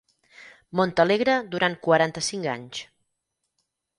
Montalegre 0.79 1.35
durant 1.51 1.77
quaranta-cinc 1.87 2.49
anys. 2.57 2.83